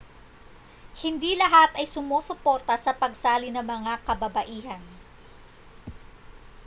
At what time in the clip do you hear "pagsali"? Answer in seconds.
3.01-3.49